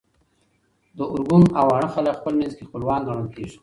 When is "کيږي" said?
3.35-3.57